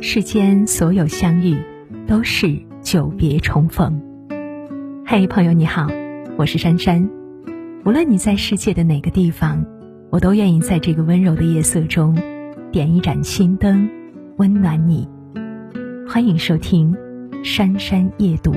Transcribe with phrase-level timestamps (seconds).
[0.00, 1.56] 世间所有相遇，
[2.06, 4.00] 都是久别重逢。
[5.04, 5.88] 嘿，朋友你好，
[6.36, 7.10] 我是珊珊。
[7.84, 9.66] 无论你在世界的哪个地方，
[10.10, 12.16] 我都愿意在这个温柔的夜色中，
[12.70, 13.90] 点一盏心灯，
[14.36, 15.08] 温暖你。
[16.08, 16.94] 欢迎收听
[17.44, 18.52] 《珊珊夜读》。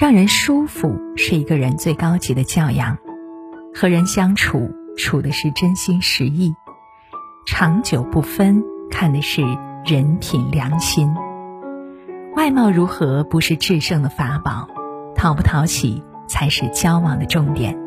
[0.00, 2.98] 让人舒服是一个人最高级的教养。
[3.76, 6.52] 和人相处，处的是真心实意；
[7.46, 9.42] 长久不分，看的是
[9.84, 11.12] 人品良心。
[12.36, 14.68] 外貌如何不是制胜的法宝，
[15.14, 17.78] 讨不讨喜才是交往的重点。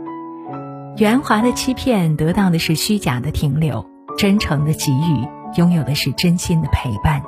[0.98, 3.86] 圆滑的欺骗得到的是虚假的停留，
[4.18, 7.22] 真诚的给予拥有的是真心的陪伴。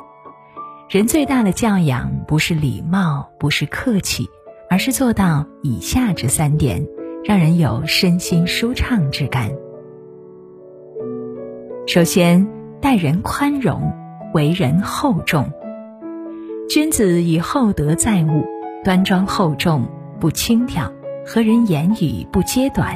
[0.89, 4.27] 人最大的教养不是礼貌，不是客气。
[4.71, 6.85] 而是做到以下这三点，
[7.25, 9.49] 让人有身心舒畅之感。
[11.91, 12.47] 首先，
[12.79, 13.91] 待人宽容，
[14.31, 15.51] 为人厚重。
[16.69, 18.45] 君子以厚德载物，
[18.83, 20.93] 端庄厚重，不轻佻，
[21.25, 22.95] 和人言语不揭短，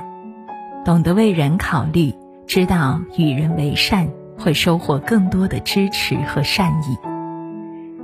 [0.86, 2.14] 懂得为人考虑，
[2.46, 6.96] 知道与人为善，会收获更多的支持和善意。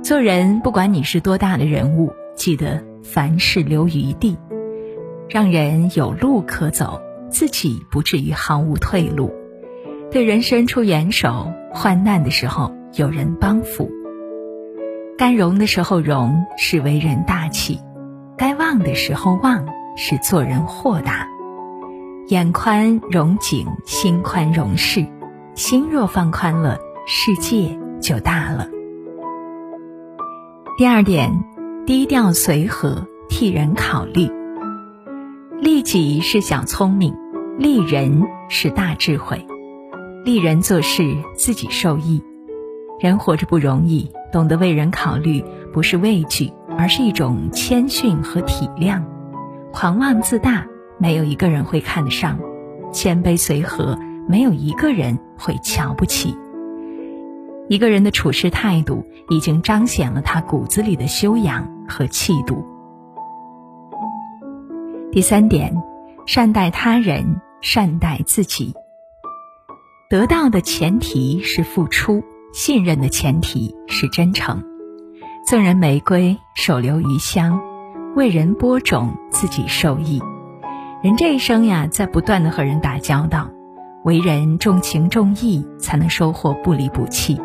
[0.02, 2.82] 做人，不管你是多大的人物，记得。
[3.04, 4.36] 凡事留余地，
[5.28, 7.00] 让人有路可走，
[7.30, 9.32] 自己不至于毫无退路。
[10.12, 13.90] 对人伸出援手，患难的时候有人帮扶。
[15.16, 17.76] 该容的时候容，是为人大气；
[18.36, 19.66] 该忘的时候忘，
[19.96, 21.28] 是做人豁达。
[22.28, 25.06] 眼宽容景，心宽容事。
[25.54, 28.68] 心若放宽了，世界就大了。
[30.76, 31.44] 第二点。
[31.86, 34.30] 低调随和，替人考虑。
[35.58, 37.16] 利己是小聪明，
[37.58, 39.44] 利人是大智慧。
[40.24, 42.22] 利人做事自己受益。
[43.00, 49.02] 人活着不容易，懂得为人考虑，不是畏惧，而是一种谦逊和体谅。
[49.72, 50.66] 狂妄自大，
[50.98, 52.36] 没有一个人会看得上；
[52.92, 56.36] 谦卑随和，没有一个人会瞧不起。
[57.68, 61.68] 一个人的处事态度，已经彰显了他骨子里的修养。
[61.90, 62.64] 和气度。
[65.10, 65.74] 第三点，
[66.24, 68.72] 善待他人，善待自己。
[70.10, 74.60] 得到的前提是付出，信任的前提是真诚。
[75.46, 77.60] 赠人玫瑰，手留余香；
[78.16, 80.20] 为人播种，自己受益。
[81.00, 83.52] 人这一生呀，在不断的和人打交道，
[84.02, 87.40] 为人重情重义，才能收获不离不弃。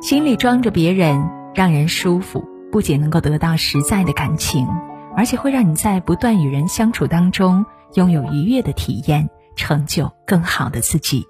[0.00, 2.44] 心里装着别人，让人舒服。
[2.70, 4.68] 不仅能够得到实在的感情，
[5.16, 11.26] 而且会让你在不断与人相处当中拥有愉悦的体验，成就更好的自己。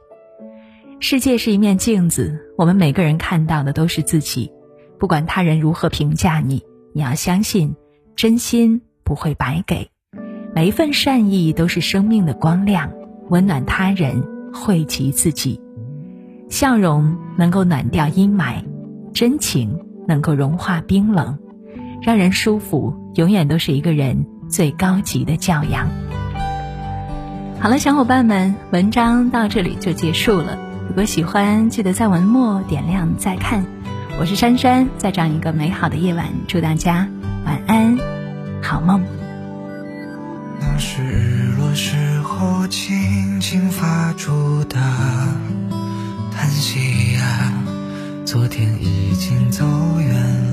[1.01, 4.51] 世界是一面镜子，我们每个人看到的都是自己。
[4.99, 7.75] 不管他人如何评价你，你要相信，
[8.17, 9.89] 真心不会白给。
[10.55, 12.91] 每一份善意都是生命的光亮，
[13.29, 14.23] 温暖他人，
[14.53, 15.61] 惠及自己。
[16.49, 18.65] 笑容能够暖掉阴霾，
[19.13, 19.79] 真情。
[20.09, 21.39] 能够融化冰冷，
[22.01, 25.87] 让人舒服，永远都是一个人最高级的教养。
[27.61, 30.59] 好了，小伙伴们，文章到这里就结束了。
[30.99, 33.65] 如果喜欢，记得在文末点亮再看。
[34.19, 37.09] 我是珊珊，在这样一个美好的夜晚，祝大家
[37.47, 37.97] 晚安，
[38.61, 39.01] 好梦。
[40.59, 44.75] 那是日落时候轻轻发出的
[46.33, 47.53] 叹息呀。
[48.25, 49.65] 昨天已经走
[50.01, 50.48] 远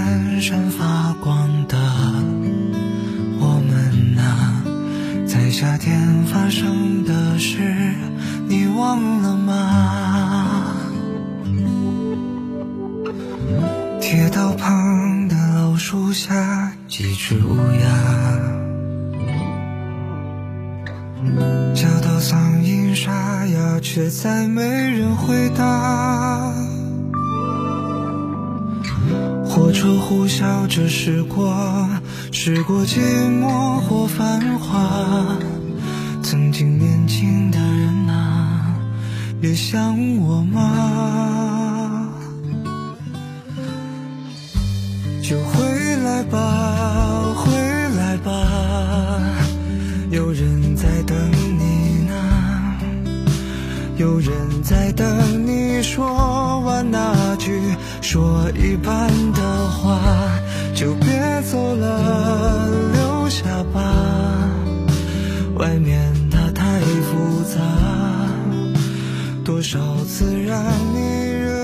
[0.00, 1.76] 闪闪发光的
[3.38, 4.64] 我们啊，
[5.26, 7.58] 在夏天发生的事，
[8.48, 10.74] 你忘了吗？
[14.00, 17.86] 铁道旁的老树下，几只乌鸦。
[21.74, 26.54] 叫到嗓音沙哑，却再没人回答。
[29.70, 31.88] 火车呼啸着驶过，
[32.32, 32.98] 驶过寂
[33.40, 35.38] 寞或繁华。
[36.24, 38.74] 曾经年轻的人啊，
[39.40, 42.08] 也想我吗？
[45.22, 45.62] 就回
[46.02, 47.52] 来吧，回
[47.96, 48.32] 来吧，
[50.10, 50.74] 有人。
[50.74, 52.14] 在等你呢，
[53.98, 54.32] 有人
[54.62, 57.12] 在等你说完那
[57.50, 60.00] 雨说一半的话
[60.74, 61.08] 就别
[61.50, 64.50] 走了留下吧。
[65.56, 67.60] 外面它太复杂
[69.44, 70.64] 多少次让
[70.94, 71.59] 你热